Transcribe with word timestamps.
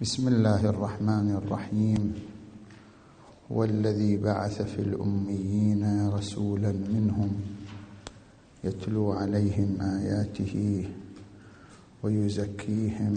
بسم 0.00 0.28
الله 0.28 0.62
الرحمن 0.64 1.28
الرحيم. 1.44 2.14
والذي 3.50 4.16
بعث 4.16 4.62
في 4.62 4.80
الأميين 4.80 6.08
رسولا 6.08 6.72
منهم 6.72 7.30
يتلو 8.64 9.12
عليهم 9.12 9.76
آياته 9.80 10.88
ويزكيهم 12.02 13.14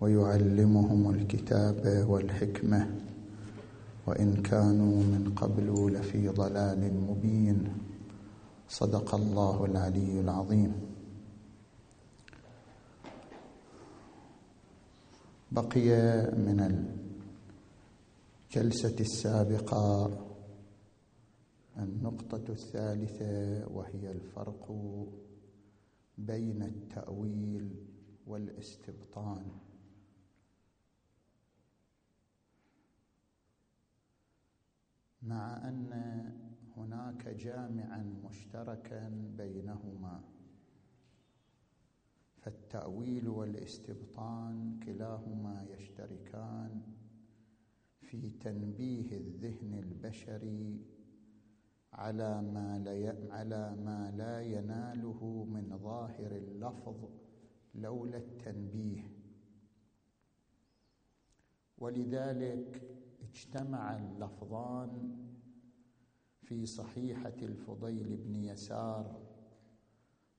ويعلمهم 0.00 1.10
الكتاب 1.10 2.04
والحكمة. 2.08 2.80
وإن 4.06 4.42
كانوا 4.42 4.96
من 5.02 5.32
قبل 5.36 5.98
لفي 5.98 6.28
ضلال 6.28 6.80
مبين. 7.08 7.89
صدق 8.70 9.14
الله 9.14 9.64
العلي 9.64 10.20
العظيم. 10.20 10.94
بقي 15.52 15.90
من 16.38 16.58
الجلسة 18.50 18.96
السابقة 19.00 20.06
النقطة 21.78 22.44
الثالثة 22.48 23.66
وهي 23.74 24.10
الفرق 24.10 24.72
بين 26.18 26.62
التأويل 26.62 27.74
والاستبطان. 28.26 29.46
مع 35.22 35.68
أن 35.68 36.49
هناك 36.80 37.28
جامعا 37.28 38.02
مشتركا 38.24 39.08
بينهما. 39.38 40.22
فالتأويل 42.36 43.28
والاستبطان 43.28 44.80
كلاهما 44.86 45.66
يشتركان 45.70 46.82
في 48.02 48.30
تنبيه 48.30 49.16
الذهن 49.16 49.74
البشري 49.74 50.80
على 51.92 52.42
ما 52.42 52.78
لا 52.78 53.34
على 53.34 53.76
ما 53.76 54.12
لا 54.16 54.40
يناله 54.40 55.44
من 55.50 55.78
ظاهر 55.78 56.36
اللفظ 56.36 57.08
لولا 57.74 58.18
التنبيه. 58.18 59.10
ولذلك 61.78 62.82
اجتمع 63.22 63.96
اللفظان 63.96 65.16
في 66.50 66.66
صحيحة 66.66 67.36
الفضيل 67.42 68.16
بن 68.16 68.34
يسار 68.34 69.20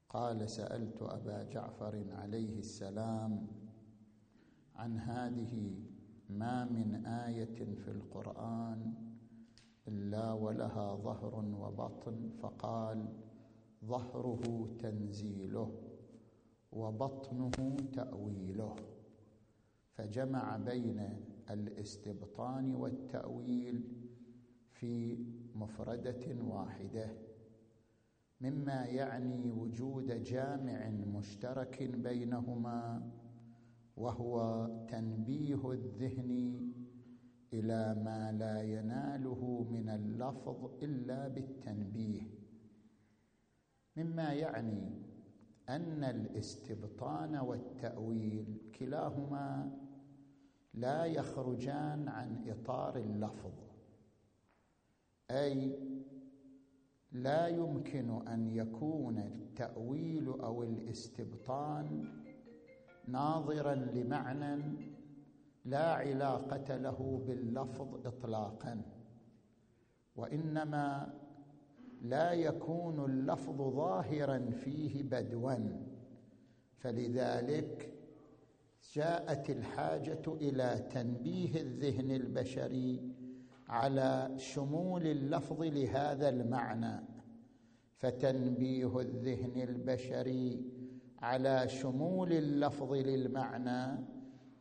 قال 0.09 0.49
سألت 0.49 1.01
أبا 1.01 1.43
جعفر 1.43 2.05
عليه 2.11 2.59
السلام 2.59 3.47
عن 4.75 4.99
هذه 4.99 5.75
ما 6.29 6.65
من 6.65 7.05
آية 7.05 7.75
في 7.75 7.91
القرآن 7.91 8.93
إلا 9.87 10.33
ولها 10.33 10.95
ظهر 10.95 11.35
وبطن 11.35 12.29
فقال 12.41 13.05
ظهره 13.85 14.75
تنزيله 14.79 15.71
وبطنه 16.71 17.77
تأويله 17.93 18.75
فجمع 19.93 20.57
بين 20.57 21.09
الاستبطان 21.49 22.75
والتأويل 22.75 23.83
في 24.71 25.17
مفردة 25.55 26.43
واحدة 26.43 27.09
مما 28.41 28.85
يعني 28.85 29.51
وجود 29.51 30.23
جامع 30.23 30.89
مشترك 30.89 31.83
بينهما 31.83 33.11
وهو 33.97 34.67
تنبيه 34.89 35.71
الذهن 35.71 36.31
إلى 37.53 37.95
ما 38.05 38.31
لا 38.31 38.61
يناله 38.61 39.67
من 39.71 39.89
اللفظ 39.89 40.83
إلا 40.83 41.27
بالتنبيه. 41.27 42.21
مما 43.97 44.33
يعني 44.33 45.01
أن 45.69 46.03
الاستبطان 46.03 47.35
والتأويل 47.35 48.57
كلاهما 48.79 49.77
لا 50.73 51.05
يخرجان 51.05 52.07
عن 52.07 52.49
إطار 52.49 52.95
اللفظ. 52.95 53.70
أي 55.31 55.75
لا 57.11 57.47
يمكن 57.47 58.27
أن 58.27 58.47
يكون 58.47 59.17
التأويل 59.17 60.27
أو 60.27 60.63
الاستبطان 60.63 62.05
ناظرا 63.07 63.75
لمعنى 63.75 64.77
لا 65.65 65.93
علاقة 65.93 66.77
له 66.77 67.23
باللفظ 67.27 68.07
اطلاقا 68.07 68.81
وإنما 70.15 71.13
لا 72.01 72.31
يكون 72.31 73.05
اللفظ 73.05 73.61
ظاهرا 73.61 74.49
فيه 74.49 75.03
بدوا. 75.03 75.55
فلذلك 76.77 77.93
جاءت 78.93 79.49
الحاجة 79.49 80.21
إلى 80.27 80.87
تنبيه 80.91 81.61
الذهن 81.61 82.11
البشري 82.11 83.10
على 83.71 84.31
شمول 84.37 85.07
اللفظ 85.07 85.61
لهذا 85.61 86.29
المعنى 86.29 87.05
فتنبيه 87.97 88.99
الذهن 88.99 89.61
البشري 89.61 90.61
على 91.19 91.67
شمول 91.67 92.33
اللفظ 92.33 92.93
للمعنى 92.93 94.05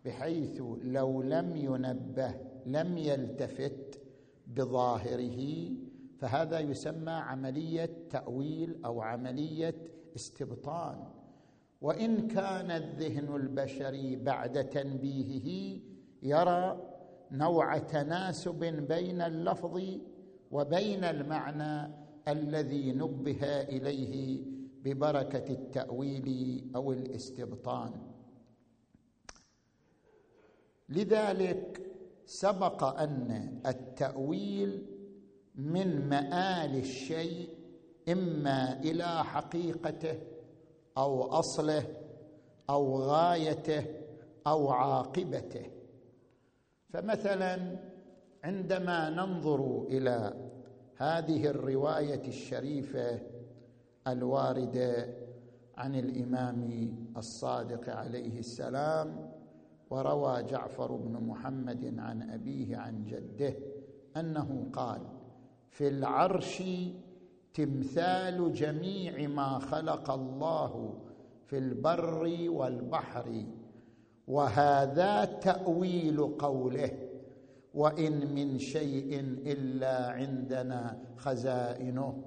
بحيث 0.05 0.63
لو 0.83 1.23
لم 1.23 1.57
ينبه 1.57 2.35
لم 2.67 2.99
يلتفت 2.99 4.01
بظاهره 4.47 5.71
فهذا 6.19 6.59
يسمى 6.61 7.11
عملية 7.13 7.91
تأويل 8.11 8.85
أو 8.85 9.01
عملية 9.01 9.75
استبطان. 10.17 11.05
وإن 11.81 12.29
كان 12.29 12.71
الذهن 12.71 13.37
البشري 13.37 14.17
بعد 14.17 14.69
تنبيهه 14.69 15.81
يرى 16.23 16.90
نوع 17.33 17.79
تناسب 17.79 18.65
بين 18.89 19.21
اللفظ 19.23 19.81
وبين 20.51 21.05
المعنى 21.05 21.95
الذي 22.29 22.93
نبه 22.93 23.45
إليه 23.63 24.45
ببركة 24.83 25.53
التأويل 25.53 26.71
أو 26.77 26.93
الاستبطان. 26.93 27.93
لذلك 30.89 31.93
سبق 32.25 32.85
أن 32.85 33.61
التأويل 33.67 34.87
من 35.55 36.09
مآل 36.09 36.77
الشيء 36.77 37.49
إما 38.09 38.81
إلى 38.81 39.25
حقيقته 39.25 40.21
أو 40.99 41.23
أصله 41.23 41.87
أو 42.71 42.97
غايته 42.97 43.85
أو 44.47 44.71
عاقبته. 44.71 45.80
فمثلا 46.93 47.77
عندما 48.45 49.11
ننظر 49.11 49.87
إلى 49.89 50.35
هذه 50.97 51.47
الرواية 51.47 52.29
الشريفة 52.29 53.21
الواردة 54.07 55.15
عن 55.77 55.95
الإمام 55.95 56.93
الصادق 57.17 57.97
عليه 57.97 58.39
السلام 58.39 59.31
وروى 59.91 60.43
جعفر 60.43 60.93
بن 60.97 61.13
محمد 61.27 61.95
عن 61.99 62.31
أبيه 62.31 62.77
عن 62.77 63.05
جده 63.05 63.55
أنه 64.17 64.67
قال 64.73 65.01
في 65.71 65.89
العرش 65.89 66.63
تمثال 67.55 68.53
جميع 68.53 69.29
ما 69.29 69.59
خلق 69.59 70.11
الله 70.11 70.95
في 71.47 71.59
البر 71.59 72.47
والبحر 72.49 73.45
وهذا 74.29 75.25
تأويل 75.25 76.21
قوله 76.21 76.91
وإن 77.75 78.35
من 78.35 78.59
شيء 78.59 79.21
إلا 79.47 80.11
عندنا 80.11 80.99
خزائنه 81.17 82.23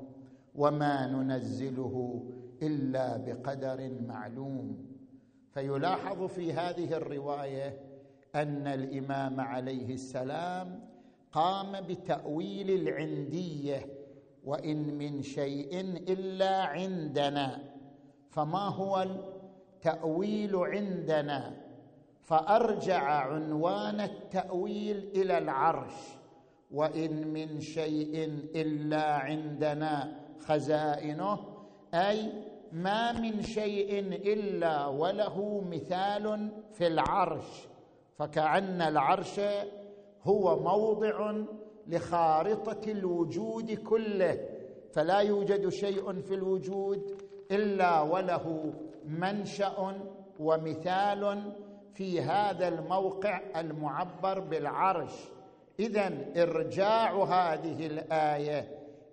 وما 0.55 1.07
ننزله 1.07 2.23
إلا 2.61 3.17
بقدر 3.17 3.91
معلوم. 4.07 4.85
فيلاحظ 5.51 6.23
في 6.23 6.53
هذه 6.53 6.97
الرواية 6.97 7.79
أن 8.35 8.67
الإمام 8.67 9.41
عليه 9.41 9.93
السلام 9.93 10.89
قام 11.31 11.81
بتأويل 11.81 12.71
العندية 12.71 13.85
وإن 14.45 14.97
من 14.97 15.21
شيء 15.21 15.79
إلا 16.09 16.63
عندنا. 16.63 17.59
فما 18.29 18.67
هو 18.67 19.01
التأويل 19.01 20.55
عندنا؟ 20.55 21.62
فأرجع 22.23 23.03
عنوان 23.03 24.01
التأويل 24.01 25.09
إلى 25.15 25.37
العرش. 25.37 25.93
وإن 26.71 27.27
من 27.27 27.59
شيء 27.59 28.39
إلا 28.55 29.03
عندنا 29.13 30.19
خزائنه 30.39 31.39
أي 31.93 32.31
ما 32.71 33.11
من 33.11 33.41
شيء 33.41 33.99
إلا 34.33 34.85
وله 34.85 35.63
مثال 35.71 36.51
في 36.73 36.87
العرش. 36.87 37.67
فكأن 38.17 38.81
العرش 38.81 39.39
هو 40.23 40.59
موضع 40.59 41.35
لخارطة 41.87 42.91
الوجود 42.91 43.71
كله. 43.71 44.49
فلا 44.93 45.19
يوجد 45.19 45.69
شيء 45.69 46.21
في 46.21 46.33
الوجود 46.33 47.21
إلا 47.51 48.01
وله 48.01 48.73
منشأ 49.05 50.01
ومثال 50.39 51.51
في 51.93 52.21
هذا 52.21 52.67
الموقع 52.67 53.39
المعبر 53.55 54.39
بالعرش. 54.39 55.11
اذا 55.79 56.11
إرجاع 56.37 57.13
هذه 57.23 57.87
الآية 57.87 58.67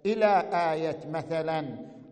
إلى 0.06 0.49
آية 0.73 0.99
مثلا 1.11 1.65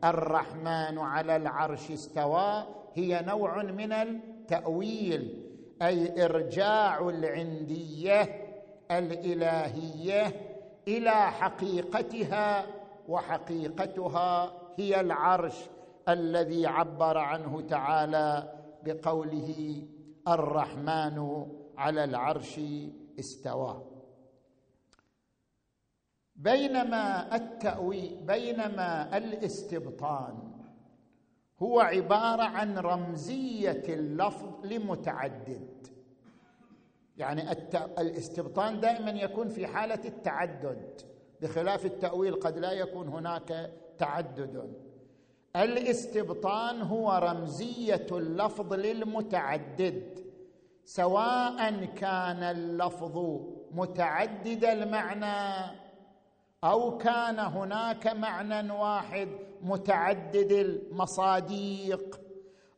الرحمن 0.05 0.99
على 0.99 1.37
العرش 1.37 1.91
استوى. 1.91 2.65
هي 2.95 3.25
نوع 3.27 3.63
من 3.63 3.93
التأويل 3.93 5.45
أي 5.83 6.25
إرجاع 6.25 7.09
العندية 7.09 8.45
الإلهية 8.91 10.33
إلى 10.89 11.11
حقيقتها 11.11 12.67
وحقيقتها 13.09 14.53
هي 14.77 15.01
العرش 15.01 15.55
الذي 16.09 16.67
عبر 16.67 17.19
عنه 17.19 17.61
تعالى 17.61 18.53
بقوله 18.85 19.83
الرحمن 20.35 21.47
على 21.77 22.05
العرش 22.05 22.61
استوى. 23.19 23.85
بينما 26.37 27.37
التأويل 27.37 28.17
بينما 28.23 29.17
الاستبطان 29.17 30.53
هو 31.63 31.81
عبارة 31.81 32.43
عن 32.43 32.79
رمزية 32.79 33.83
اللفظ 33.89 34.67
لمتعدد. 34.67 35.87
يعني 37.17 37.53
الاستبطان 37.99 38.81
دائما 38.81 39.11
يكون 39.11 39.49
في 39.49 39.67
حالة 39.67 40.01
التعدد. 40.05 41.01
بخلاف 41.43 41.87
التأويل 41.87 42.35
قد 42.35 42.59
لا 42.59 42.73
يكون 42.73 43.09
هناك 43.09 43.73
تعدد. 43.99 44.88
الاستبطان 45.57 46.83
هو 46.83 47.21
رمزية 47.23 48.07
اللفظ 48.13 48.73
للمتعدد 48.73 50.25
سواء 50.85 51.85
كان 51.85 52.43
اللفظ 52.43 53.41
متعدد 53.73 54.65
المعنى 54.65 55.77
أو 56.65 56.99
كان 56.99 57.39
هناك 57.39 58.07
معنى 58.07 58.73
واحد 58.73 59.29
متعدد 59.63 60.53
المصاديق 60.53 62.21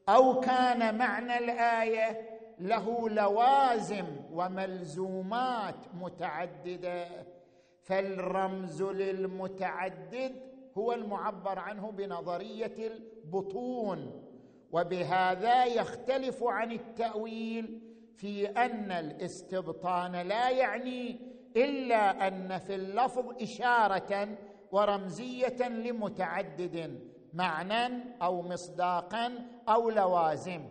أو 0.08 0.40
كان 0.40 0.98
معنى 0.98 1.38
الآية 1.38 2.30
له 2.58 3.08
لوازم 3.08 4.06
وملزومات 4.32 5.76
متعددة. 5.94 7.06
فالرمز 7.82 8.82
للمتعدد 8.82 10.49
هو 10.78 10.92
المعبر 10.92 11.58
عنه 11.58 11.90
بنظرية 11.90 12.74
البطون 12.78 14.22
وبهذا 14.72 15.64
يختلف 15.64 16.44
عن 16.44 16.72
التأويل 16.72 17.80
في 18.16 18.48
أن 18.48 18.92
الاستبطان 18.92 20.12
لا 20.16 20.50
يعني 20.50 21.20
إلا 21.56 22.28
أن 22.28 22.58
في 22.58 22.74
اللفظ 22.74 23.42
إشارة 23.42 24.28
ورمزية 24.72 25.68
لمتعدد 25.68 27.00
معنى 27.34 28.04
أو 28.22 28.42
مصداقا 28.42 29.32
أو 29.68 29.90
لوازم. 29.90 30.62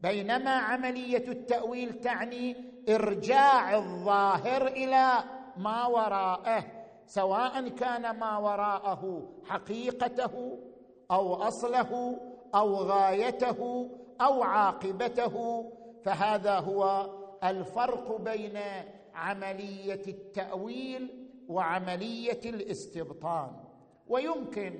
بينما 0.00 0.50
عملية 0.50 1.28
التأويل 1.28 2.00
تعني 2.00 2.56
إرجاع 2.88 3.76
الظاهر 3.76 4.66
إلى 4.66 5.24
ما 5.56 5.86
وراءه 5.86 6.83
سواء 7.06 7.68
كان 7.68 8.18
ما 8.18 8.38
وراءه 8.38 9.32
حقيقته 9.44 10.58
أو 11.10 11.34
أصله 11.34 12.20
أو 12.54 12.74
غايته 12.74 13.90
أو 14.20 14.42
عاقبته 14.42 15.64
فهذا 16.04 16.58
هو 16.58 17.10
الفرق 17.44 18.20
بين 18.20 18.58
عملية 19.14 20.02
التأويل 20.08 21.28
وعملية 21.48 22.40
الاستبطان. 22.44 23.50
ويمكن 24.08 24.74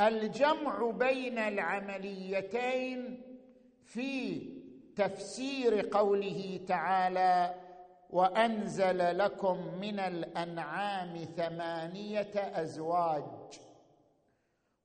الجمع 0.00 0.90
بين 0.90 1.38
العمليتين 1.38 3.22
في 3.84 4.40
تفسير 4.96 5.88
قوله 5.92 6.60
تعالى 6.68 7.54
وأنزل 8.10 9.18
لكم 9.18 9.78
من 9.80 10.00
الأنعام 10.00 11.16
ثمانية 11.16 12.32
أزواج. 12.34 13.24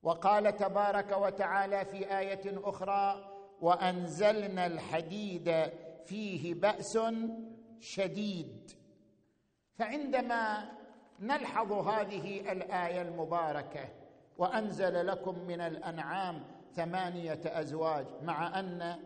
وقال 0.02 0.56
تبارك 0.56 1.16
وتعالى 1.18 1.84
في 1.84 2.18
آية 2.18 2.68
أخرى 2.68 3.30
وأنزلنا 3.60 4.66
الحديد 4.66 5.70
فيه 6.06 6.54
بأس 6.54 6.98
شديد. 7.80 8.70
فعندما 9.74 10.70
نلحظ 11.20 11.72
هذه 11.72 12.52
الآية 12.52 13.02
المباركة 13.02 13.88
وأنزل 14.38 15.06
لكم 15.06 15.38
من 15.38 15.60
الأنعام 15.60 16.42
ثمانية 16.74 17.40
أزواج 17.44 18.06
مع 18.22 18.58
أن 18.60 18.96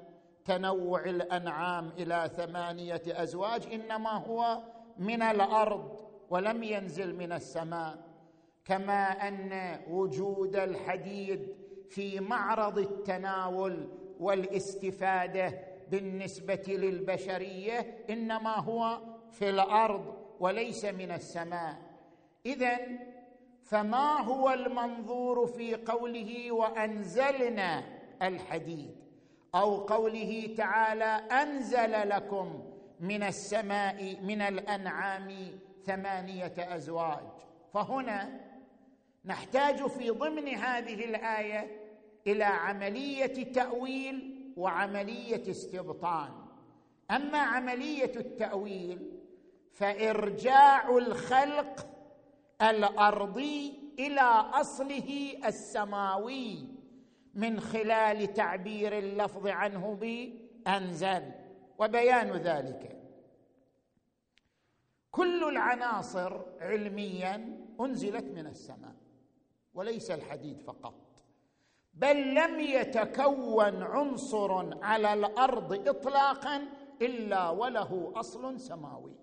تنوع 0.44 1.04
الأنعام 1.04 1.90
إلى 1.98 2.30
ثمانية 2.36 3.02
أزواج 3.06 3.66
إنما 3.72 4.10
هو 4.10 4.62
من 4.98 5.22
الأرض 5.22 5.98
ولم 6.30 6.62
ينزل 6.62 7.16
من 7.16 7.32
السماء. 7.32 7.98
كما 8.64 9.28
أن 9.28 9.80
وجود 9.90 10.56
الحديد 10.56 11.54
في 11.90 12.20
معرض 12.20 12.78
التناول 12.78 13.88
والاستفادة 14.20 15.60
بالنسبة 15.90 16.64
للبشرية 16.68 18.04
إنما 18.10 18.58
هو 18.58 19.00
في 19.30 19.50
الأرض 19.50 20.14
وليس 20.40 20.84
من 20.84 21.10
السماء. 21.10 21.76
اذا 22.46 22.78
فما 23.62 24.20
هو 24.20 24.50
المنظور 24.50 25.46
في 25.46 25.74
قوله 25.74 26.52
وأنزلنا 26.52 27.84
الحديد؟ 28.22 29.03
أو 29.54 29.76
قوله 29.76 30.54
تعالى 30.56 31.28
أنزل 31.42 32.08
لكم 32.08 32.62
من 33.00 33.22
السماء 33.22 34.20
من 34.22 34.40
الأنعام 34.40 35.58
ثمانية 35.86 36.54
أزواج. 36.58 37.26
فهنا 37.74 38.40
نحتاج 39.24 39.86
في 39.86 40.10
ضمن 40.10 40.48
هذه 40.48 41.04
الآية 41.04 41.80
إلى 42.26 42.44
عملية 42.44 43.52
تأويل 43.52 44.52
وعملية 44.56 45.50
استبطان. 45.50 46.30
أما 47.10 47.38
عملية 47.38 48.12
التأويل 48.16 49.20
فإرجاع 49.72 50.96
الخلق 50.96 51.86
الأرضي 52.62 53.74
إلى 53.98 54.20
أصله 54.52 55.38
السماوي. 55.46 56.73
من 57.34 57.60
خلال 57.60 58.32
تعبير 58.32 58.98
اللفظ 58.98 59.46
عنه 59.46 59.94
بانزل 59.94 61.22
وبيان 61.78 62.30
ذلك. 62.30 63.00
كل 65.10 65.48
العناصر 65.48 66.40
علميا 66.60 67.60
أنزلت 67.80 68.24
من 68.24 68.46
السماء 68.46 68.94
وليس 69.74 70.10
الحديد 70.10 70.60
فقط 70.60 70.94
بل 71.94 72.34
لم 72.34 72.60
يتكون 72.60 73.82
عنصر 73.82 74.84
على 74.84 75.12
الأرض 75.12 75.88
اطلاقا 75.88 76.62
إلا 77.02 77.50
وله 77.50 78.12
أصل 78.16 78.60
سماوي. 78.60 79.16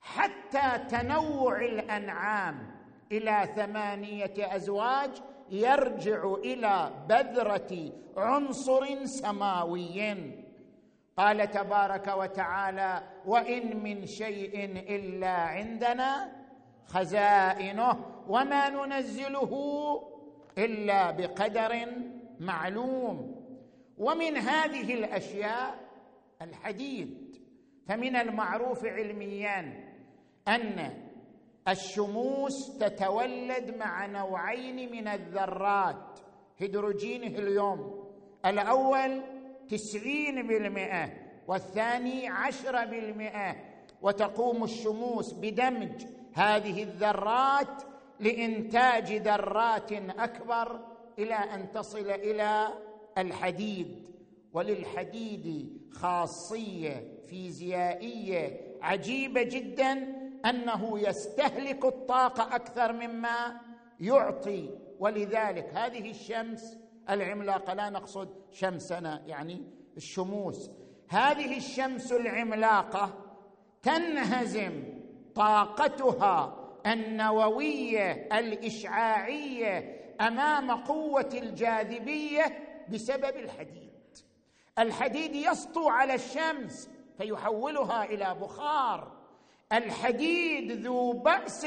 حتى 0.00 0.78
تنوع 0.90 1.60
الأنعام 1.60 2.74
إلى 3.12 3.48
ثمانية 3.56 4.56
أزواج 4.56 5.10
يرجع 5.54 6.34
إلى 6.34 6.90
بذرة 7.08 7.92
عنصر 8.16 9.04
سماوي 9.04 10.16
قال 11.16 11.50
تبارك 11.50 12.08
وتعالى 12.16 13.02
وإن 13.26 13.76
من 13.76 14.06
شيء 14.06 14.64
إلا 14.88 15.28
عندنا 15.28 16.32
خزائنه 16.86 18.04
وما 18.28 18.68
ننزله 18.68 19.52
إلا 20.58 21.10
بقدر 21.10 21.86
معلوم. 22.40 23.44
ومن 23.98 24.36
هذه 24.36 24.94
الأشياء 24.94 25.74
الحديد 26.42 27.36
فمن 27.88 28.16
المعروف 28.16 28.84
علميا 28.84 29.84
أن 30.48 31.03
الشموس 31.68 32.78
تتولد 32.78 33.76
مع 33.76 34.06
نوعين 34.06 34.92
من 34.92 35.08
الذرات 35.08 36.20
هيدروجين 36.58 37.22
هيليوم. 37.22 38.04
الأول 38.46 39.22
تسعين 39.68 40.46
بالمئة 40.46 41.12
والثاني 41.48 42.28
عشرة 42.28 42.84
بالمئة. 42.84 43.56
وتقوم 44.02 44.64
الشموس 44.64 45.32
بدمج 45.32 46.04
هذه 46.34 46.82
الذرات 46.82 47.82
لإنتاج 48.20 49.12
ذرات 49.12 49.92
أكبر 49.92 50.80
إلى 51.18 51.34
أن 51.34 51.72
تصل 51.72 52.10
إلى 52.10 52.68
الحديد. 53.18 54.08
وللحديد 54.52 55.78
خاصية 55.92 57.22
فيزيائية 57.28 58.60
عجيبة 58.82 59.42
جدا 59.42 60.23
أنه 60.44 60.98
يستهلك 60.98 61.84
الطاقة 61.84 62.56
أكثر 62.56 62.92
مما 62.92 63.60
يعطي. 64.00 64.70
ولذلك 64.98 65.70
هذه 65.74 66.10
الشمس 66.10 66.78
العملاقة 67.10 67.74
لا 67.74 67.90
نقصد 67.90 68.28
شمسنا 68.50 69.22
يعني 69.26 69.62
الشموس. 69.96 70.70
هذه 71.08 71.56
الشمس 71.56 72.12
العملاقة 72.12 73.14
تنهزم 73.82 74.84
طاقتها 75.34 76.60
النووية 76.86 78.28
الإشعاعية 78.38 80.00
أمام 80.20 80.70
قوة 80.70 81.30
الجاذبية 81.34 82.44
بسبب 82.88 83.36
الحديد. 83.36 83.90
الحديد 84.78 85.34
يسطو 85.34 85.88
على 85.88 86.14
الشمس 86.14 86.90
فيحولها 87.18 88.04
إلى 88.04 88.36
بخار. 88.40 89.13
الحديد 89.74 90.72
ذو 90.72 91.12
بأس 91.12 91.66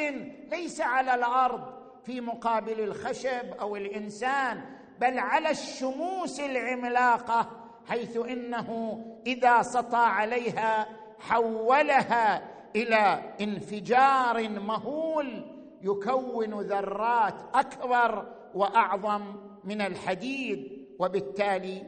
ليس 0.51 0.81
على 0.81 1.15
الأرض 1.15 1.61
في 2.03 2.21
مقابل 2.21 2.79
الخشب 2.79 3.53
أو 3.59 3.75
الإنسان 3.75 4.61
بل 5.01 5.19
على 5.19 5.49
الشموس 5.49 6.39
العملاقة 6.39 7.51
حيث 7.85 8.17
إنه 8.17 8.99
إذا 9.27 9.61
سطى 9.61 9.97
عليها 9.97 10.87
حولها 11.19 12.41
إلى 12.75 13.35
انفجار 13.41 14.49
مهول 14.49 15.45
يكون 15.81 16.61
ذرات 16.61 17.35
أكبر 17.53 18.33
وأعظم 18.53 19.35
من 19.63 19.81
الحديد. 19.81 20.87
وبالتالي 20.99 21.83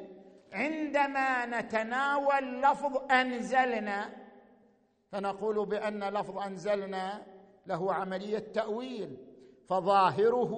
عندما 0.53 1.45
نتناول 1.45 2.61
لفظ 2.61 3.11
أنزلنا 3.11 4.09
فنقول 5.11 5.65
بأن 5.65 6.03
لفظ 6.03 6.37
أنزلنا 6.37 7.25
له 7.67 7.93
عملية 7.93 8.39
تأويل 8.39 9.17
فظاهره 9.69 10.53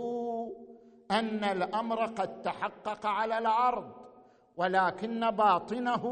أن 1.11 1.43
الأمر 1.43 2.05
قد 2.05 2.41
تحقق 2.41 3.05
على 3.05 3.37
الأرض 3.37 3.93
ولكن 4.57 5.31
باطنه 5.31 6.05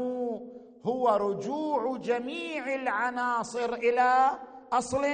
هو 0.84 1.08
رجوع 1.08 1.96
جميع 1.96 2.74
العناصر 2.74 3.74
إلى 3.74 4.38
أصل 4.72 5.04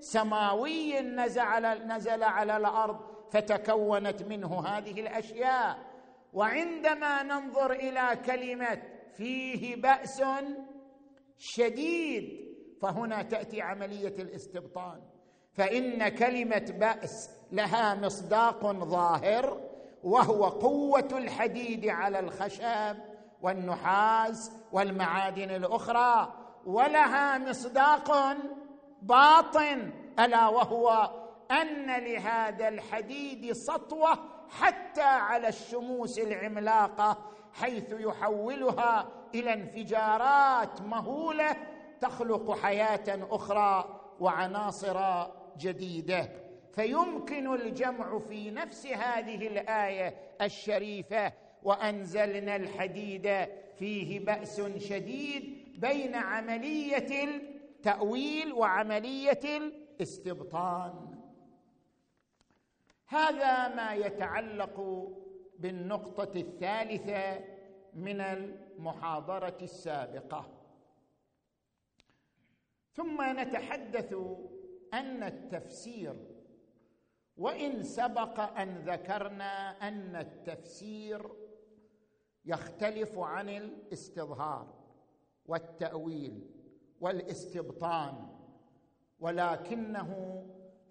سماوي 0.00 1.00
نزل 1.00 2.22
على 2.22 2.56
الأرض 2.56 3.00
فتكونت 3.30 4.22
منه 4.22 4.66
هذه 4.66 5.00
الأشياء. 5.00 5.78
وعندما 6.32 7.22
ننظر 7.22 7.72
إلى 7.72 8.18
كلمة 8.26 8.82
فيه 9.16 9.76
بأس 9.76 10.22
شديد 11.38 12.49
فهنا 12.80 13.22
تأتي 13.22 13.62
عملية 13.62 14.14
الاستبطان. 14.18 15.00
فإن 15.52 16.08
كلمة 16.08 16.74
بأس 16.78 17.30
لها 17.52 17.94
مصداق 17.94 18.66
ظاهر 18.72 19.60
وهو 20.04 20.44
قوة 20.44 21.08
الحديد 21.12 21.88
على 21.88 22.18
الخشب 22.20 22.96
والنحاس 23.42 24.52
والمعادن 24.72 25.50
الأخرى 25.50 26.34
ولها 26.66 27.38
مصداق 27.38 28.36
باطن 29.02 29.92
ألا 30.18 30.48
وهو 30.48 31.10
أن 31.50 31.86
لهذا 31.86 32.68
الحديد 32.68 33.52
سطوة 33.52 34.18
حتى 34.48 35.02
على 35.02 35.48
الشموس 35.48 36.18
العملاقة 36.18 37.18
حيث 37.52 37.92
يحولها 37.92 39.08
إلى 39.34 39.52
انفجارات 39.52 40.82
مهولة 40.82 41.56
تخلق 42.00 42.58
حياة 42.58 43.26
أخرى 43.30 44.00
وعناصر 44.20 45.26
جديدة. 45.58 46.28
فيمكن 46.72 47.54
الجمع 47.54 48.18
في 48.18 48.50
نفس 48.50 48.86
هذه 48.86 49.46
الآية 49.46 50.14
الشريفة 50.42 51.32
وأنزلنا 51.62 52.56
الحديد 52.56 53.48
فيه 53.76 54.20
بأس 54.20 54.60
شديد 54.60 55.58
بين 55.80 56.14
عملية 56.14 57.24
التأويل 57.24 58.52
وعملية 58.52 59.40
الاستبطان. 59.44 61.16
هذا 63.06 63.68
ما 63.68 63.94
يتعلق 63.94 65.06
بالنقطة 65.58 66.40
الثالثة 66.40 67.44
من 67.94 68.20
المحاضرة 68.20 69.58
السابقة. 69.62 70.59
ثم 72.92 73.22
نتحدث 73.40 74.14
أن 74.94 75.22
التفسير 75.22 76.16
وإن 77.36 77.82
سبق 77.82 78.40
أن 78.40 78.78
ذكرنا 78.86 79.70
أن 79.88 80.16
التفسير 80.16 81.30
يختلف 82.44 83.18
عن 83.18 83.48
الاستظهار 83.48 84.74
والتأويل 85.46 86.50
والاستبطان 87.00 88.28
ولكنه 89.20 90.42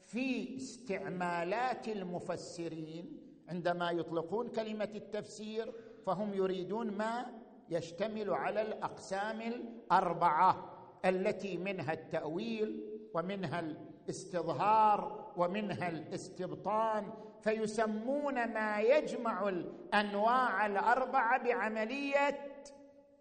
في 0.06 0.58
استعمالات 0.58 1.88
المفسرين 1.88 3.20
عندما 3.50 3.92
يطلقون 3.92 4.48
كلمة 4.50 4.90
التفسير 4.96 5.74
فهم 6.06 6.34
يريدون 6.34 6.92
ما 6.92 7.26
يشتمل 7.70 8.30
على 8.30 8.62
الأقسام 8.62 9.42
الأربعة. 9.42 10.79
التي 11.06 11.58
منها 11.58 11.94
التأويل 11.94 12.84
ومنها 13.14 13.60
الاستظهار 13.60 15.32
ومنها 15.38 15.90
الاستبطان 15.90 17.14
فيسمون 17.42 18.54
ما 18.54 18.82
يجمع 18.82 19.50
الأنواع 19.50 20.66
الاربعه 20.66 21.44
بعملية 21.44 22.64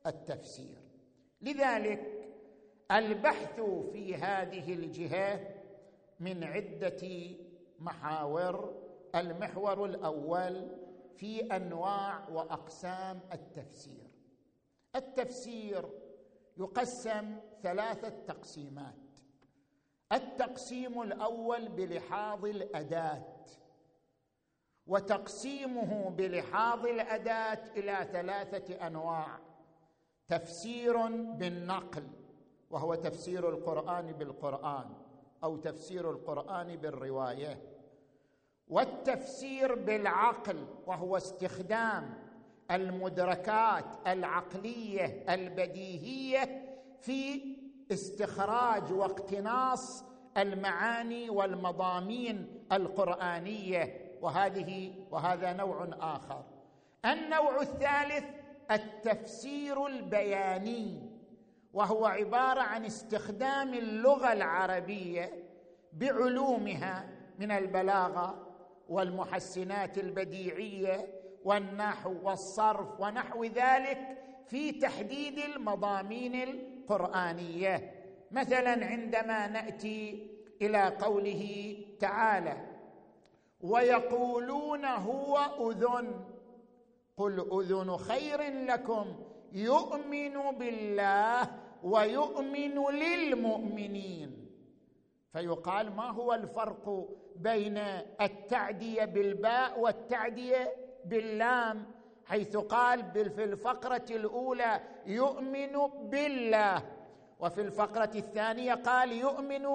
التفسير. 0.06 0.78
لذلك 1.42 2.30
البحث 2.90 3.61
في 3.92 4.14
هذه 4.14 4.75
الجهة 4.75 5.54
من 6.20 6.44
عدة 6.44 7.30
محاور. 7.78 8.88
المحور 9.14 9.85
الأول 9.85 10.68
في 11.16 11.56
أنواع 11.56 12.28
وأقسام 12.28 13.20
التفسير. 13.32 14.08
التفسير 14.97 15.88
يقسم 16.58 17.36
ثلاثة 17.62 18.08
تقسيمات. 18.08 18.94
التقسيم 20.12 21.02
الأول 21.02 21.68
بلحاظ 21.68 22.44
الأداة 22.44 23.24
وتقسيمه 24.86 26.10
بلحاظ 26.10 26.86
الأداة 26.86 27.70
إلى 27.76 28.08
ثلاثة 28.12 28.86
أنواع. 28.86 29.38
تفسير 30.28 31.06
بالنقل 31.32 32.08
وهو 32.70 32.94
تفسير 32.94 33.48
القرآن 33.48 34.12
بالقرآن 34.12 34.94
أو 35.44 35.56
تفسير 35.56 36.10
القرآن 36.10 36.76
بالرواية. 36.76 37.62
والتفسير 38.68 39.74
بالعقل 39.74 40.66
وهو 40.86 41.16
استخدام 41.16 42.27
المدركات 42.70 43.84
العقلية 44.06 45.25
البديهية 45.28 46.64
في 47.00 47.42
استخراج 47.92 48.92
واقتناص 48.92 50.04
المعاني 50.37 51.30
والمضامين 51.30 52.64
القرآنية. 52.72 54.08
وهذه 54.20 54.94
وهذا 55.10 55.52
نوع 55.52 55.88
آخر. 56.00 56.44
النوع 57.04 57.60
الثالث 57.60 58.25
التفسير 58.70 59.87
البياني. 59.87 61.10
وهو 61.72 62.06
عبارة 62.06 62.60
عن 62.60 62.84
استخدام 62.84 63.75
اللغة 63.75 64.32
العربية 64.32 65.44
بعلومها 65.92 67.08
من 67.38 67.50
البلاغة 67.50 68.46
والمحسنات 68.88 69.98
البديعية 69.98 71.17
والنحو 71.49 72.14
والصرف 72.23 73.00
ونحو 73.00 73.45
ذلك 73.45 73.99
في 74.47 74.73
تحديد 74.73 75.38
المضامين 75.38 76.35
القرآنية. 76.49 77.95
مثلا 78.31 78.87
عندما 78.87 79.47
نأتي 79.47 80.26
إلى 80.62 80.83
قوله 80.88 81.76
تعالى 82.00 82.57
ويقولون 83.61 84.85
هو 84.85 85.38
أذن. 85.71 86.25
قل 87.17 87.35
أذن 87.52 87.97
خير 87.97 88.40
لكم. 88.71 89.07
يؤمن 89.52 90.37
بالله 90.59 91.50
ويؤمن 91.83 92.76
للمؤمنين. 92.90 94.31
فيقال 95.33 95.97
ما 95.97 96.11
هو 96.11 96.35
الفرق 96.35 97.09
بين 97.37 97.78
التعديه 98.21 99.05
بالباء 99.05 99.81
والتعديه 99.81 100.88
باللام 101.08 101.86
حيث 102.26 102.56
قال 102.56 103.12
في 103.12 103.44
الفقرة 103.44 104.06
الأولى 104.10 104.80
يؤمن 105.06 105.72
بالله 106.10 106.82
وفي 107.40 107.60
الفقرة 107.60 108.10
الثانية 108.14 108.74
قال 108.74 109.12
يؤمن 109.12 109.66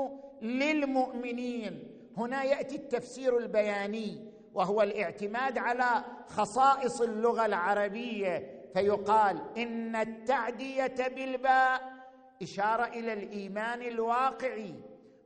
للمؤمنين. 0.42 1.84
هنا 2.18 2.44
يأتي 2.44 2.76
التفسير 2.76 3.38
البياني 3.38 4.32
وهو 4.54 4.82
الاعتماد 4.82 5.58
على 5.58 6.04
خصائص 6.28 7.02
اللغة 7.02 7.46
العربية 7.46 8.62
فيقال 8.74 9.42
إن 9.58 9.96
التعدية 9.96 10.96
بالباء 11.16 11.94
إشارة 12.42 12.84
إلى 12.84 13.14
الإيمان 13.14 13.82
الواقعي 13.82 14.74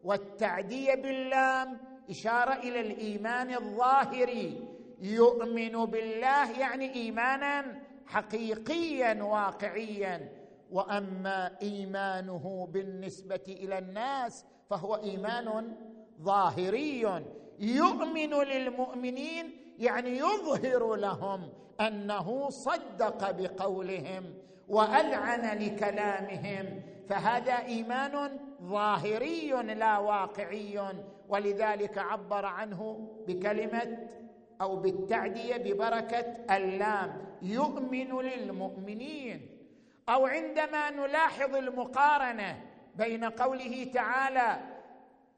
والتعدية 0.03 0.95
باللام 0.95 1.77
إشارة 2.09 2.53
إلى 2.53 2.79
الإيمان 2.79 3.53
الظاهري 3.53 4.76
يؤمن 5.01 5.85
بالله 5.85 6.59
يعني 6.59 6.93
إيمانا 6.93 7.65
حقيقيا 8.05 9.23
واقعيا. 9.23 10.29
وأما 10.71 11.51
إيمانه 11.61 12.67
بالنسبة 12.71 13.43
إلى 13.47 13.77
الناس 13.77 14.45
فهو 14.69 14.95
إيمان 14.95 15.75
ظاهري. 16.21 17.23
يؤمن 17.59 18.33
للمؤمنين 18.33 19.51
يعني 19.79 20.17
يظهر 20.17 20.95
لهم 20.95 21.49
أنه 21.81 22.49
صدق 22.49 23.31
بقولهم 23.31 24.33
وأذعن 24.67 25.57
لكلامهم. 25.59 26.81
فهذا 27.09 27.53
إيمان 27.53 28.39
ظاهري 28.63 29.49
لا 29.49 29.97
واقعي. 29.97 30.79
ولذلك 31.29 31.97
عبر 31.97 32.45
عنه 32.45 33.09
بكلمة 33.27 33.97
أو 34.61 34.75
بالتعدية 34.75 35.57
ببركة 35.57 36.55
اللام 36.55 37.37
يؤمن 37.41 38.21
للمؤمنين. 38.21 39.49
أو 40.09 40.25
عندما 40.25 40.89
نلاحظ 40.89 41.55
المقارنة 41.55 42.61
بين 42.95 43.23
قوله 43.23 43.91
تعالى 43.93 44.59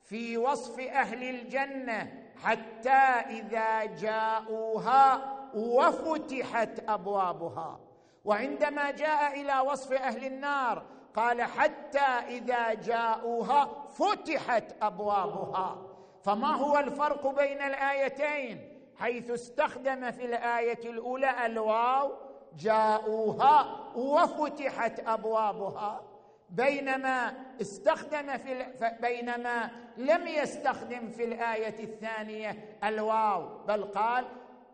في 0.03 0.37
وصف 0.37 0.79
أهل 0.79 1.23
الجنة 1.23 2.23
حتى 2.43 2.89
إذا 3.29 3.85
جاءوها 3.85 5.35
وفتحت 5.53 6.89
أبوابها. 6.89 7.79
وعندما 8.25 8.91
جاء 8.91 9.41
إلى 9.41 9.59
وصف 9.59 9.91
أهل 9.91 10.25
النار 10.25 10.85
قال 11.15 11.41
حتى 11.41 11.99
إذا 12.27 12.73
جاءوها 12.73 13.87
فتحت 13.89 14.63
أبوابها. 14.81 15.85
فما 16.23 16.55
هو 16.55 16.79
الفرق 16.79 17.27
بين 17.27 17.61
الآيتين؟ 17.61 18.78
حيث 18.99 19.31
استخدم 19.31 20.11
في 20.11 20.25
الآية 20.25 20.89
الأولى 20.89 21.45
الواو 21.45 22.11
جاءوها 22.59 23.85
وفتحت 23.95 24.99
أبوابها. 25.07 26.01
بينما 26.49 27.33
استخدم 27.61 28.37
في 28.37 28.65
بينما 29.01 29.69
لم 29.97 30.27
يستخدم 30.27 31.09
في 31.09 31.23
الآية 31.23 31.83
الثانية 31.83 32.77
الواو 32.83 33.65
بل 33.67 33.83
قال 33.83 34.25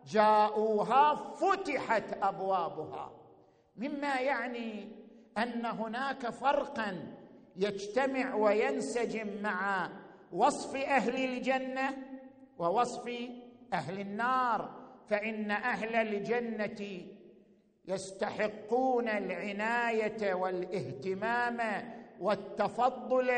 جاءوها 0.06 1.14
فتحت 1.14 2.18
أبوابها. 2.22 3.10
مما 3.76 4.14
يعني 4.20 4.88
أن 5.38 5.66
هناك 5.66 6.30
فرقا 6.30 7.16
يجتمع 7.56 8.34
وينسجم 8.34 9.42
مع 9.42 9.90
وصف 10.32 10.76
أهل 10.76 11.24
الجنة 11.24 11.96
ووصف 12.58 13.10
أهل 13.72 14.00
النار 14.00 14.70
فإن 15.10 15.50
أهل 15.50 15.94
الجنة 15.94 17.00
يستحقون 17.88 19.08
العناية 19.08 20.34
والاهتمام 20.34 21.60
والتفضل 22.20 23.32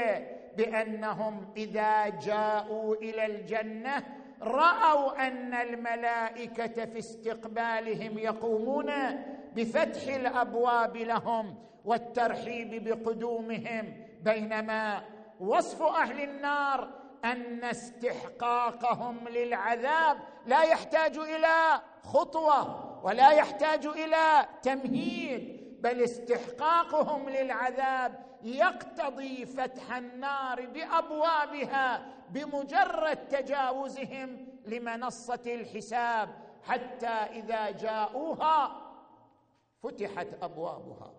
بأنهم 0.57 1.47
إذا 1.57 2.09
جاءوا 2.09 2.95
إلى 2.95 3.27
الجنة 3.27 4.05
رأوا 4.43 5.27
أن 5.29 5.55
الملائكة 5.55 6.85
في 6.85 6.99
استقبالهم 6.99 8.19
يقومون 8.19 8.93
بفتح 9.57 10.15
الأبواب 10.15 10.97
لهم 10.97 11.55
والترحيب 11.85 12.85
بقدومهم 12.85 13.93
بينما 14.25 15.03
وصف 15.41 15.83
أهل 15.83 16.21
النار 16.21 16.89
أن 17.25 17.65
استحقاقهم 17.65 19.29
للعذاب 19.29 20.19
لا 20.47 20.63
يحتاج 20.63 21.19
إلى 21.19 21.81
خطوة 22.05 22.89
ولا 23.05 23.31
يحتاج 23.31 23.87
إلى 23.87 24.49
تمهيد 24.63 25.59
بل 25.81 26.03
استحقاقهم 26.03 27.29
للعذاب 27.29 28.27
يقتضي 28.43 29.47
فتح 29.47 29.97
النار 29.97 30.67
بأبوابها 30.67 32.07
بمجرد 32.31 33.29
تجاوزهم 33.29 34.47
لمنصة 34.67 35.43
الحساب 35.47 36.29
حتى 36.63 37.07
إذا 37.07 37.71
جاءوها 37.71 38.83
فتحت 39.83 40.29
أبوابها. 40.43 41.18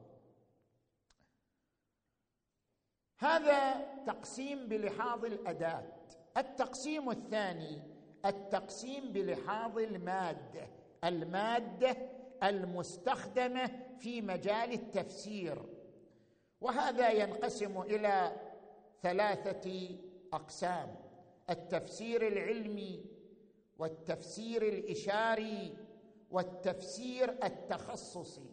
هذا 3.19 3.85
تقسيم 4.05 4.67
بلحاظ 4.67 5.25
الأداة. 5.25 5.83
التقسيم 6.37 7.09
الثاني 7.09 7.81
التقسيم 8.25 9.11
بلحاظ 9.11 9.77
المادة. 9.77 10.67
المادة 11.03 11.97
المستخدمة 12.43 13.69
في 13.97 14.21
مجال 14.21 14.73
التفسير. 14.73 15.61
وهذا 16.61 17.09
ينقسم 17.11 17.81
إلى 17.81 18.35
ثلاثة 19.01 19.97
أقسام 20.33 20.95
التفسير 21.49 22.27
العلمي 22.27 23.05
والتفسير 23.79 24.63
الإشاري 24.63 25.77
والتفسير 26.31 27.29
التخصصي. 27.43 28.49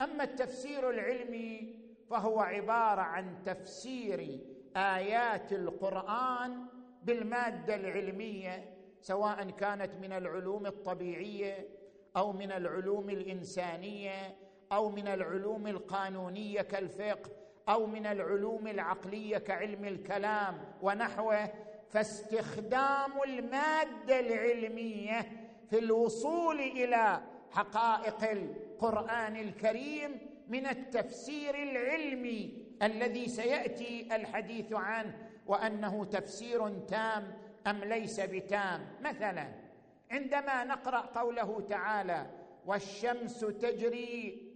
أما 0.00 0.24
التفسير 0.24 0.90
العلمي 0.90 1.80
فهو 2.10 2.40
عبارة 2.40 3.00
عن 3.00 3.42
تفسير 3.42 4.40
آيات 4.76 5.52
القرآن 5.52 6.66
بالمادة 7.04 7.74
العلمية 7.74 8.74
سواء 9.00 9.50
كانت 9.50 9.90
من 10.02 10.12
العلوم 10.12 10.66
الطبيعية 10.66 11.68
أو 12.16 12.32
من 12.32 12.52
العلوم 12.52 13.10
الإنسانية 13.10 14.36
أو 14.72 14.90
من 14.90 15.08
العلوم 15.08 15.66
القانونية 15.66 16.62
كالفقه 16.62 17.30
أو 17.68 17.86
من 17.86 18.06
العلوم 18.06 18.66
العقلية 18.66 19.38
كعلم 19.38 19.84
الكلام 19.84 20.58
ونحوه 20.82 21.52
فاستخدام 21.88 23.22
المادة 23.26 24.20
العلمية 24.20 25.20
في 25.70 25.78
الوصول 25.78 26.60
إلى 26.60 27.20
حقائق 27.50 28.30
القرآن 28.30 29.36
الكريم 29.36 30.29
من 30.50 30.66
التفسير 30.66 31.54
العلمي 31.62 32.66
الذي 32.82 33.28
سيأتي 33.28 34.16
الحديث 34.16 34.72
عنه 34.72 35.28
وأنه 35.46 36.04
تفسير 36.04 36.78
تام 36.78 37.38
أم 37.66 37.84
ليس 37.84 38.20
بتام. 38.20 38.86
مثلا 39.00 39.48
عندما 40.10 40.64
نقرأ 40.64 41.00
قوله 41.00 41.60
تعالى 41.60 42.26
والشمس 42.66 43.40
تجري 43.40 44.50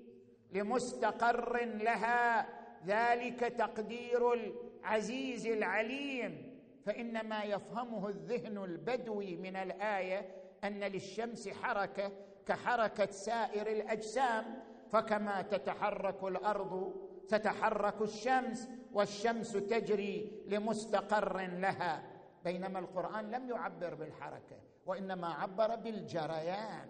لمستقر 0.53 1.65
لها 1.65 2.49
ذلك 2.87 3.41
تقدير 3.41 4.33
العزيز 4.33 5.47
العليم 5.47 6.61
فإنما 6.87 7.45
يفهمه 7.45 8.09
الذهن 8.09 8.59
البدوي 8.59 9.37
من 9.37 9.57
الآية 9.57 10.29
أن 10.65 10.81
للشمس 10.81 11.49
حركة 11.49 12.13
كحركة 12.47 13.11
سائر 13.11 13.67
الأجسام 13.67 14.63
فكما 14.95 15.43
تتحرك 15.43 16.25
الأرض 16.25 16.95
تتحرك 17.29 18.03
الشمس 18.03 18.69
والشمس 18.93 19.53
تجري 19.53 20.43
لمستقر 20.47 21.41
لها. 21.41 22.03
بينما 22.45 22.79
القرآن 22.79 23.31
لم 23.31 23.49
يعبر 23.51 23.95
بالحركة 23.95 24.57
وإنما 24.87 25.35
عبر 25.35 25.77
بالجريان. 25.77 26.89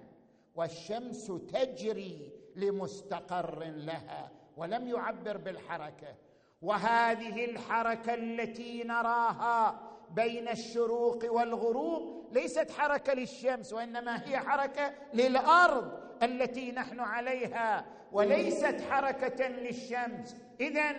والشمس 0.55 1.33
تجري 1.53 2.33
لمستقر 2.57 3.64
لها 3.64 4.31
ولم 4.57 4.88
يعبر 4.88 5.37
بالحركة. 5.37 6.14
وهذه 6.62 7.45
الحركة 7.45 8.14
التي 8.14 8.85
نراها 8.85 9.81
بين 10.11 10.49
الشروق 10.49 11.33
والغروب 11.33 12.33
ليست 12.33 12.71
حركة 12.71 13.14
للشمس 13.14 13.73
وإنما 13.73 14.29
هي 14.29 14.38
حركة 14.38 14.95
للأرض. 15.14 16.04
التي 16.22 16.72
نحن 16.72 17.00
عليها 17.00 17.85
وليست 18.12 18.81
حركة 18.90 19.48
للشمس. 19.48 20.37
اذا 20.61 20.94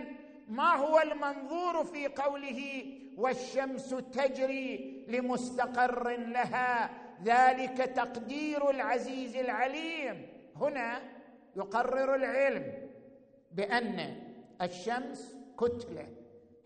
ما 0.47 0.75
هو 0.75 0.99
المنظور 0.99 1.83
في 1.83 2.07
قوله 2.07 2.85
والشمس 3.17 3.89
تجري 3.89 5.05
لمستقر 5.07 6.09
لها؟ 6.09 6.89
ذلك 7.23 7.77
تقدير 7.77 8.69
العزيز 8.69 9.35
العليم. 9.35 10.27
هنا 10.55 11.01
يقرر 11.55 12.15
العلم 12.15 12.73
بأن 13.51 14.15
الشمس 14.61 15.35
كتلة 15.59 16.07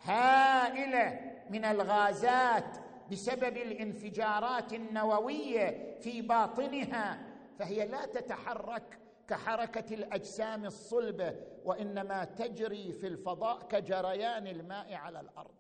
هائلة 0.03 1.19
من 1.49 1.65
الغازات 1.65 2.77
بسبب 3.12 3.57
الانفجارات 3.57 4.73
النووية 4.73 5.97
في 6.01 6.21
باطنها. 6.21 7.28
فهي 7.59 7.85
لا 7.85 8.05
تتحرك 8.05 8.99
كحركة 9.27 9.95
الأجسام 9.95 10.65
الصلبة 10.65 11.35
وإنما 11.65 12.23
تجري 12.23 12.93
في 12.93 13.07
الفضاء 13.07 13.67
كجريان 13.67 14.47
الماء 14.47 14.93
على 14.93 15.19
الأرض. 15.19 15.55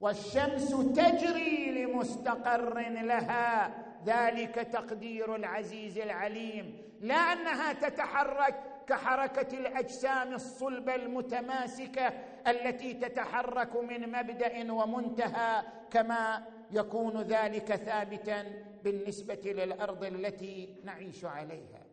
والشمس 0.00 0.70
تجري 0.70 1.84
لمستقر 1.84 2.78
لها 2.90 3.74
ذلك 4.04 4.54
تقدير 4.54 5.36
العزيز 5.36 5.98
العليم. 5.98 6.82
لا 7.00 7.14
أنها 7.14 7.72
تتحرك 7.72 8.54
كحركة 8.86 9.58
الأجسام 9.58 10.34
الصلبة 10.34 10.94
المتماسكة 10.94 12.12
التي 12.46 12.94
تتحرك 12.94 13.76
من 13.76 14.12
مبدأ 14.12 14.72
ومنتهى 14.72 15.62
كما 15.90 16.46
يكون 16.70 17.22
ذلك 17.22 17.74
ثابتا 17.76 18.64
بالنسبة 18.84 19.40
للأرض 19.44 20.04
التي 20.04 20.76
نعيش 20.84 21.24
عليها. 21.24 21.86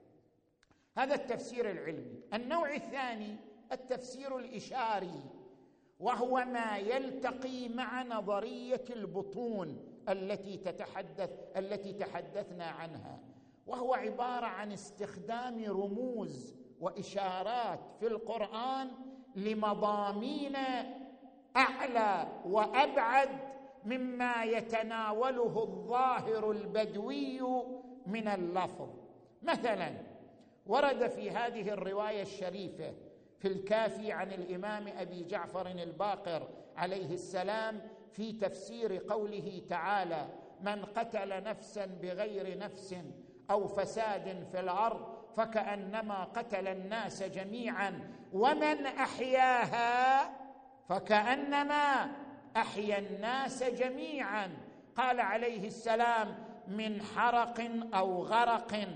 هذا 0.97 1.15
التفسير 1.15 1.71
العلمي. 1.71 2.19
النوع 2.34 2.75
الثاني 2.75 3.36
التفسير 3.71 4.38
الإشاري 4.38 5.23
وهو 5.99 6.45
ما 6.45 6.77
يلتقي 6.77 7.69
مع 7.69 8.03
نظرية 8.03 8.86
البطون 8.89 9.86
التي 10.10 10.57
تتحدث 10.57 11.29
التي 11.57 11.93
تحدثنا 11.93 12.65
عنها. 12.65 13.19
وهو 13.67 13.93
عبارة 13.93 14.45
عن 14.45 14.71
استخدام 14.71 15.63
رموز 15.65 16.55
وإشارات 16.79 17.79
في 17.99 18.07
القرآن 18.07 18.91
لمضامين 19.36 20.55
أعلى 21.57 22.27
وأبعد 22.45 23.29
مما 23.85 24.43
يتناوله 24.43 25.63
الظاهر 25.63 26.51
البدوي 26.51 27.41
من 28.07 28.27
اللفظ. 28.27 28.89
مثلا 29.43 29.91
ورد 30.67 31.07
في 31.07 31.31
هذه 31.31 31.69
الرواية 31.69 32.21
الشريفة 32.21 32.93
في 33.39 33.47
الكافي 33.47 34.11
عن 34.11 34.31
الإمام 34.31 34.87
أبي 34.87 35.23
جعفر 35.23 35.67
الباقر 35.67 36.47
عليه 36.77 37.13
السلام 37.13 37.81
في 38.11 38.31
تفسير 38.31 38.97
قوله 39.09 39.61
تعالى 39.69 40.27
من 40.61 40.85
قتل 40.85 41.43
نفسا 41.43 41.85
بغير 41.85 42.57
نفس 42.57 42.95
أو 43.51 43.67
فساد 43.67 44.47
في 44.51 44.59
الأرض 44.59 45.17
فكأنما 45.37 46.23
قتل 46.23 46.67
الناس 46.67 47.23
جميعا 47.23 47.99
ومن 48.33 48.85
أحياها 48.85 50.29
فكأنما 50.89 52.11
أحيا 52.57 52.97
الناس 52.97 53.63
جميعا. 53.63 54.57
قال 54.97 55.19
عليه 55.19 55.67
السلام 55.67 56.43
من 56.67 57.01
حرق 57.01 57.71
أو 57.93 58.23
غرق. 58.23 58.87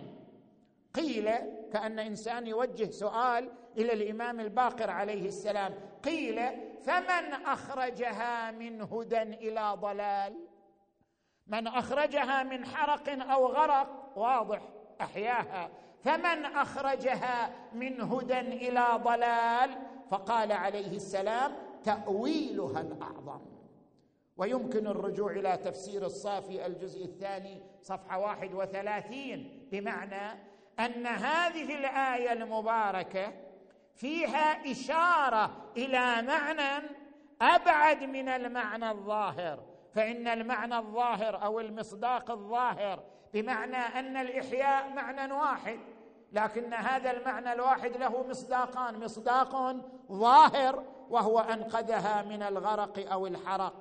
قيل 0.94 1.32
كأن 1.74 2.00
إنسان 2.00 2.48
يوجه 2.48 2.90
سؤال 2.90 3.52
إلى 3.78 3.94
الإمام 3.94 4.40
الباقر 4.40 4.90
عليه 4.90 5.28
السلام. 5.28 5.74
قيل 6.04 6.42
فمن 6.84 7.34
أخرجها 7.46 8.52
من 8.52 8.82
هدى 8.82 9.22
إلى 9.22 9.74
ضلال؟ 9.82 10.36
من 11.48 11.68
أخرجها 11.68 12.44
من 12.44 12.66
حرق 12.66 13.32
أو 13.32 13.48
غرق؟ 13.48 14.18
واضح 14.18 14.62
أحياها. 15.02 15.70
فمن 16.04 16.46
أخرجها 16.46 17.50
من 17.74 18.02
هدى 18.02 18.40
إلى 18.40 18.86
ضلال؟ 18.96 19.70
فقال 20.10 20.52
عليه 20.52 20.96
السلام 20.96 21.65
تأويلها 21.86 22.82
الأعظم. 22.82 23.42
ويمكن 24.38 24.88
الرجوع 24.88 25.32
إلى 25.32 25.58
تفسير 25.58 26.06
الصافي 26.06 26.66
الجزء 26.66 27.06
الثاني 27.06 27.64
صفحة 27.82 28.20
واحد 28.20 28.54
وثلاثين 28.54 29.68
بمعنى 29.72 30.40
أن 30.80 31.08
هذه 31.08 31.76
الآية 31.80 32.34
المباركة 32.34 33.34
فيها 33.96 34.72
إشارة 34.72 35.72
إلى 35.78 36.22
معنى 36.22 36.88
أبعد 37.42 38.04
من 38.04 38.30
المعنى 38.30 38.92
الظاهر. 38.92 39.64
فإن 39.94 40.28
المعنى 40.28 40.78
الظاهر 40.78 41.44
أو 41.44 41.60
المصداق 41.60 42.32
الظاهر 42.32 43.04
بمعنى 43.34 43.76
أن 43.76 44.18
الإحياء 44.18 44.94
معنى 44.94 45.34
واحد 45.34 45.80
لكن 46.32 46.74
هذا 46.74 47.12
المعنى 47.12 47.54
الواحد 47.54 47.98
له 47.98 48.28
مصداقان. 48.28 49.00
مصداق 49.00 49.76
ظاهر 50.12 50.84
وهو 51.10 51.40
أنقذها 51.40 52.22
من 52.22 52.44
الغرق 52.44 53.12
أو 53.12 53.28
الحرق. 53.28 53.74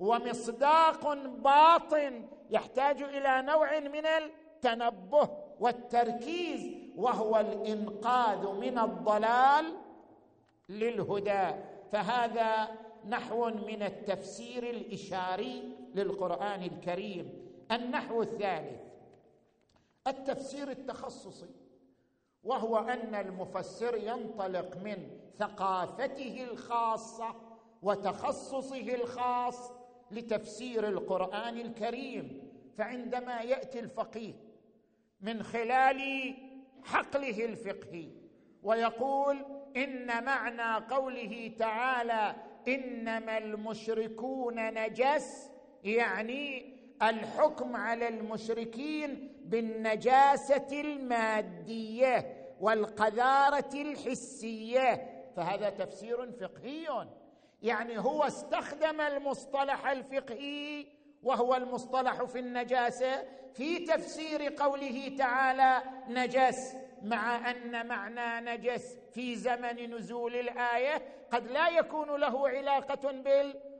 ومصداق 0.00 1.14
باطن 1.24 2.28
يحتاج 2.50 3.02
إلى 3.02 3.42
نوع 3.42 3.80
من 3.80 4.06
التنبه 4.06 5.28
والتركيز 5.60 6.74
وهو 6.96 7.40
الإنقاذ 7.40 8.48
من 8.48 8.78
الضلال 8.78 9.74
للهدى. 10.68 11.54
فهذا 11.92 12.68
نحو 13.08 13.48
من 13.48 13.82
التفسير 13.82 14.70
الإشاري 14.70 15.76
للقرآن 15.94 16.62
الكريم. 16.62 17.52
النحو 17.72 18.22
الثالث 18.22 18.80
التفسير 20.06 20.70
التخصصي. 20.70 21.61
وهو 22.44 22.78
أن 22.78 23.14
المفسر 23.14 23.96
ينطلق 23.96 24.76
من 24.76 24.96
ثقافته 25.38 26.44
الخاصة 26.50 27.34
وتخصصه 27.82 28.94
الخاص 28.94 29.72
لتفسير 30.10 30.88
القرآن 30.88 31.58
الكريم. 31.58 32.52
فعندما 32.78 33.40
يأتي 33.40 33.80
الفقيه 33.80 34.32
من 35.20 35.42
خلال 35.42 36.34
حقله 36.84 37.44
الفقهي 37.44 38.08
ويقول 38.62 39.36
إن 39.76 40.24
معنى 40.24 40.84
قوله 40.86 41.52
تعالى 41.58 42.34
إنما 42.68 43.38
المشركون 43.38 44.74
نجس 44.74 45.50
يعني 45.84 46.72
الحكم 47.02 47.76
على 47.76 48.08
المشركين 48.08 49.32
بالنجاسة 49.44 50.80
المادية 50.80 52.36
والقذارة 52.60 53.70
الحسية. 53.74 55.08
فهذا 55.36 55.70
تفسير 55.70 56.32
فقهي. 56.32 57.06
يعني 57.62 57.98
هو 57.98 58.22
استخدم 58.22 59.00
المصطلح 59.00 59.86
الفقهي 59.86 60.86
وهو 61.22 61.54
المصطلح 61.54 62.22
في 62.24 62.38
النجاسة 62.38 63.24
في 63.54 63.78
تفسير 63.78 64.54
قوله 64.54 65.16
تعالى 65.18 65.82
نجس 66.08 66.74
مع 67.02 67.50
أن 67.50 67.86
معنى 67.86 68.50
نجس 68.50 68.98
في 69.14 69.36
زمن 69.36 69.94
نزول 69.94 70.34
الآية 70.34 71.02
قد 71.32 71.46
لا 71.46 71.68
يكون 71.68 72.20
له 72.20 72.48
علاقة 72.48 73.10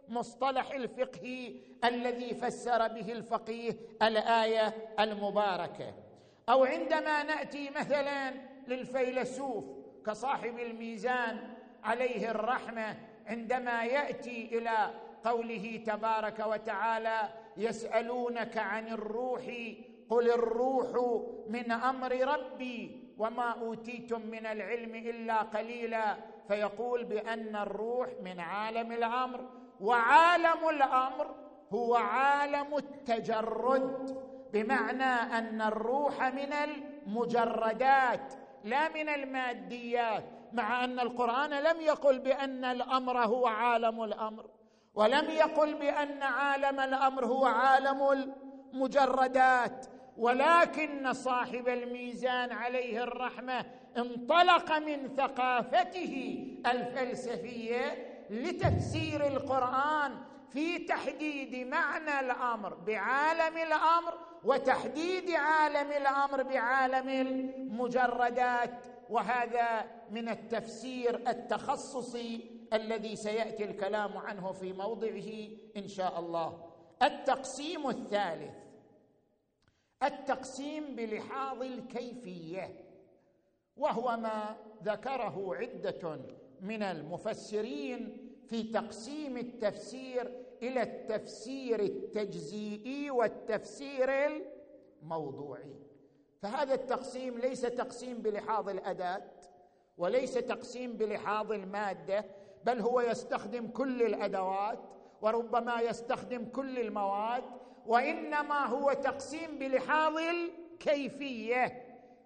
بالمصطلح 0.08 0.70
الفقهي 0.70 1.54
الذي 1.84 2.34
فسر 2.34 2.88
به 2.88 3.12
الفقيه 3.12 3.76
الآية 4.02 4.74
المباركة. 5.00 5.94
أو 6.48 6.64
عندما 6.64 7.22
نأتي 7.22 7.70
مثلا 7.70 8.32
للفيلسوف 8.68 9.64
كصاحب 10.06 10.58
الميزان 10.58 11.54
عليه 11.84 12.30
الرحمة 12.30 12.96
عندما 13.26 13.84
يأتي 13.84 14.58
إلى 14.58 14.90
قوله 15.24 15.82
تبارك 15.86 16.46
وتعالى 16.46 17.28
يسألونك 17.56 18.56
عن 18.56 18.88
الروح 18.88 19.42
قل 20.08 20.30
الروح 20.30 21.20
من 21.48 21.72
أمر 21.72 22.12
ربي 22.12 23.02
وما 23.18 23.50
أوتيتم 23.50 24.26
من 24.26 24.46
العلم 24.46 24.94
إلا 24.94 25.42
قليلا. 25.42 26.16
فيقول 26.48 27.04
بأن 27.04 27.56
الروح 27.56 28.08
من 28.24 28.40
عالم 28.40 28.92
الأمر. 28.92 29.62
وعالم 29.82 30.68
الأمر 30.70 31.34
هو 31.72 31.94
عالم 31.94 32.76
التجرد 32.76 34.22
بمعنى 34.52 35.38
أن 35.38 35.60
الروح 35.62 36.22
من 36.22 36.52
المجردات 36.52 38.34
لا 38.64 38.88
من 38.88 39.08
الماديات 39.08 40.24
مع 40.52 40.84
أن 40.84 41.00
القرآن 41.00 41.50
لم 41.50 41.80
يقل 41.80 42.18
بأن 42.18 42.64
الأمر 42.64 43.18
هو 43.18 43.46
عالم 43.46 44.04
الأمر 44.04 44.46
ولم 44.94 45.30
يقل 45.30 45.74
بأن 45.74 46.22
عالم 46.22 46.80
الأمر 46.80 47.24
هو 47.26 47.44
عالم 47.44 48.28
المجردات 48.74 49.86
ولكن 50.16 51.12
صاحب 51.12 51.68
الميزان 51.68 52.52
عليه 52.52 53.02
الرحمة 53.02 53.64
انطلق 53.96 54.78
من 54.78 55.08
ثقافته 55.16 56.44
الفلسفية 56.66 58.12
لتفسير 58.30 59.26
القرآن 59.26 60.14
في 60.50 60.78
تحديد 60.78 61.66
معنى 61.66 62.20
الأمر 62.20 62.74
بعالم 62.74 63.56
الأمر 63.56 64.18
وتحديد 64.44 65.30
عالم 65.30 65.92
الأمر 65.92 66.42
بعالم 66.42 67.08
المجردات 67.08 68.85
وهذا 69.11 69.85
من 70.11 70.28
التفسير 70.28 71.28
التخصصي 71.28 72.50
الذي 72.72 73.16
سيأتي 73.16 73.64
الكلام 73.64 74.18
عنه 74.18 74.52
في 74.52 74.72
موضعه 74.72 75.48
إن 75.76 75.88
شاء 75.88 76.20
الله. 76.20 76.72
التقسيم 77.02 77.88
الثالث 77.88 78.54
التقسيم 80.02 80.96
بلحاظ 80.96 81.62
الكيفية 81.62 82.85
وهو 83.76 84.16
ما 84.16 84.56
ذكره 84.82 85.54
عدة 85.56 86.18
من 86.62 86.83
المفسرين 86.83 88.16
في 88.46 88.62
تقسيم 88.62 89.37
التفسير 89.37 90.33
إلى 90.62 90.83
التفسير 90.83 91.81
التجزيئي 91.81 93.11
والتفسير 93.11 94.11
الموضوعي. 95.03 95.77
فهذا 96.42 96.75
التقسيم 96.75 97.38
ليس 97.38 97.61
تقسيم 97.61 98.18
بلحاظ 98.18 98.68
الأداة 98.68 99.22
وليس 99.98 100.35
تقسيم 100.35 100.92
بلحاظ 100.92 101.53
المادة 101.53 102.25
بل 102.64 102.81
هو 102.81 103.01
يستخدم 103.01 103.66
كل 103.66 104.03
الأدوات 104.03 104.79
وربما 105.22 105.81
يستخدم 105.81 106.44
كل 106.44 106.79
المواد 106.79 107.44
وإنما 107.87 108.66
هو 108.66 108.92
تقسيم 108.92 109.59
بلحاظ 109.59 110.16
الكيفية 110.18 111.83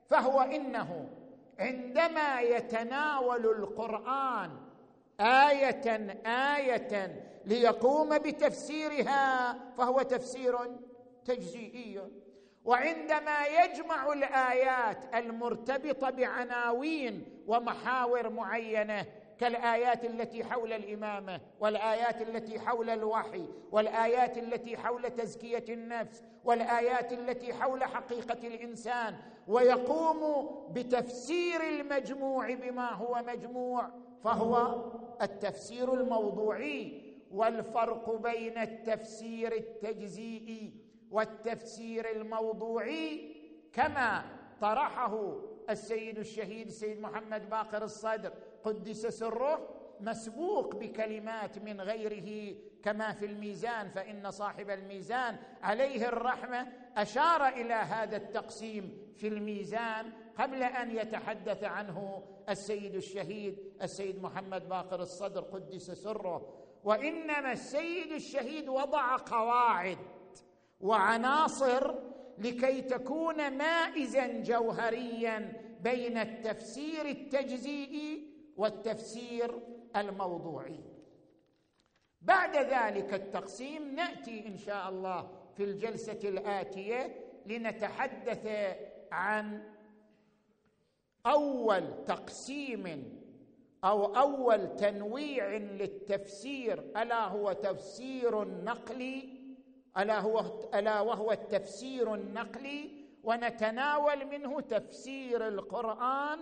فهو 0.07 0.41
إنه 0.41 1.09
عندما 1.59 2.41
يتناول 2.41 3.47
القرآن 3.47 4.51
آية 5.21 6.11
آية 6.27 7.23
ليقوم 7.45 8.19
بتفسيرها 8.19 9.53
فهو 9.79 10.03
تفسير 10.03 10.59
تجزئي. 11.25 12.01
وعندما 12.65 13.47
يجمع 13.47 14.13
الآيات 14.13 15.15
المرتبطة 15.15 16.11
بعناوين 16.11 17.43
ومحاور 17.47 18.29
معينة 18.31 19.07
كالآيات 19.41 20.05
التي 20.05 20.45
حول 20.45 20.73
الإمامة 20.73 21.41
والآيات 21.61 22.23
التي 22.23 22.61
حول 22.61 22.91
الوحي 22.91 23.45
والآيات 23.73 24.39
التي 24.39 24.77
حول 24.77 25.11
تزكية 25.11 25.65
النفس 25.69 26.23
والآيات 26.45 27.13
التي 27.13 27.55
حول 27.55 27.85
حقيقة 27.85 28.47
الإنسان. 28.47 29.17
ويقوم 29.49 30.49
بتفسير 30.73 31.61
المجموع 31.69 32.55
بما 32.55 32.93
هو 32.93 33.23
مجموع 33.27 33.91
فهو 34.25 34.85
التفسير 35.23 35.95
الموضوعي. 35.95 37.07
والفرق 37.31 38.21
بين 38.21 38.59
التفسير 38.59 39.53
التجزيئي 39.53 40.73
والتفسير 41.11 42.11
الموضوعي 42.11 43.37
كما 43.73 44.25
طرحه 44.61 45.37
السيد 45.71 46.19
الشهيد 46.19 46.67
السيد 46.67 47.01
محمد 47.01 47.51
باقر 47.51 47.83
الصدر. 47.85 48.33
قدس 48.67 49.07
سره 49.07 49.69
مسبوق 50.01 50.75
بكلمات 50.75 51.59
من 51.59 51.81
غيره 51.81 52.57
كما 52.83 53.13
في 53.13 53.27
الميزان 53.27 53.89
فإن 53.89 54.31
صاحب 54.31 54.71
الميزان 54.71 55.37
عليه 55.63 56.09
الرحمة 56.09 56.67
أشار 56.97 57.49
إلى 57.49 57.75
هذا 57.75 58.17
التقسيم 58.17 59.13
في 59.17 59.29
الميزان 59.29 60.13
قبل 60.39 60.63
أن 60.63 60.97
يتحدث 60.97 61.65
عنه 61.65 62.23
السيد 62.49 62.95
الشهيد 62.95 63.59
السيد 63.83 64.23
محمد 64.23 64.69
باقر 64.69 65.01
الصدر 65.01 65.41
قدس 65.41 65.91
سره. 65.91 66.63
وإنما 66.85 67.53
السيد 67.53 68.13
الشهيد 68.13 68.69
وضع 68.69 69.17
قواعد 69.17 69.99
وعناصر 70.81 71.95
لكي 72.39 72.83
تكون 72.83 73.57
مائزا 73.57 74.27
جوهريا 74.27 75.53
بين 75.81 76.19
التفسير 76.19 77.07
التجزيئي 77.07 78.36
والتفسير 78.57 79.61
الموضوعي. 79.97 80.81
بعد 82.23 82.57
ذلك 82.57 83.15
التقسيم 83.15 83.95
نأتي 83.95 84.47
إن 84.47 84.57
شاء 84.59 84.89
الله 84.89 85.31
في 85.57 85.65
الجلسة 85.65 86.21
الآتية 86.25 87.25
لنتحدث 87.47 88.77
عن 89.13 89.63
أول 91.27 92.05
تقسيم 92.05 93.17
أو 93.85 94.17
أول 94.17 94.77
تنويع 94.77 95.57
للتفسير. 95.57 96.79
ألا 97.03 97.29
هو 97.29 97.53
تفسير 97.53 98.45
نقلي 98.45 99.29
ألا 99.99 100.21
هو 100.21 100.41
ألا 100.75 101.01
وهو 101.01 101.33
التفسير 101.33 102.15
النقلي؟ 102.15 103.07
ونتناول 103.25 104.27
منه 104.27 104.61
تفسير 104.61 105.49
القرآن 105.49 106.39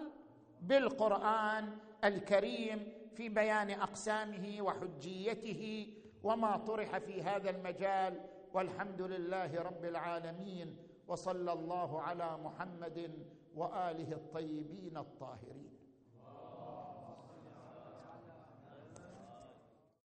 بالقرآن 0.61 1.79
الكريم 2.05 2.93
في 3.15 3.29
بيان 3.29 3.71
أقسامه 3.71 4.57
وحجيته 4.61 5.95
وما 6.23 6.57
طرح 6.57 6.99
في 6.99 7.23
هذا 7.23 7.51
المجال 7.51 8.21
والحمد 8.55 9.03
لله 9.03 9.63
رب 9.63 9.85
العالمين 9.85 10.77
وصلى 11.09 11.53
الله 11.53 12.03
على 12.03 12.39
محمد 12.45 13.11
وآله 13.55 14.13
الطيبين 14.13 14.97
الطاهرين. 14.97 15.74